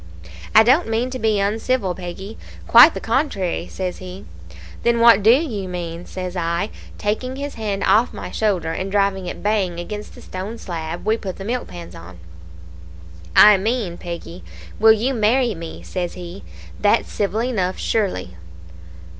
"'I 0.55 0.63
don't 0.63 0.87
mean 0.87 1.11
to 1.11 1.19
be 1.19 1.37
uncivil, 1.39 1.93
Peggy; 1.93 2.35
quite 2.65 2.95
the 2.95 2.99
contrary,' 2.99 3.67
says 3.67 3.97
he. 3.97 4.25
"'Then 4.81 4.99
what 4.99 5.21
do 5.21 5.29
you 5.29 5.67
mean?' 5.69 6.07
says 6.07 6.35
I, 6.35 6.71
taking 6.97 7.35
his 7.35 7.53
hand 7.53 7.83
off 7.85 8.11
my 8.11 8.31
shoulder, 8.31 8.71
and 8.71 8.91
driving 8.91 9.27
it 9.27 9.43
bang 9.43 9.79
against 9.79 10.15
the 10.15 10.21
stone 10.23 10.57
slab 10.57 11.05
we 11.05 11.17
put 11.17 11.35
the 11.35 11.45
milk 11.45 11.67
pans 11.67 11.93
on. 11.93 12.17
"'I 13.35 13.57
mean, 13.57 13.95
Peggy, 13.95 14.43
will 14.79 14.91
you 14.91 15.13
marry 15.13 15.53
me?' 15.53 15.83
says 15.83 16.13
he; 16.15 16.43
'that's 16.79 17.11
civil 17.11 17.43
enough, 17.43 17.77
surely.' 17.77 18.35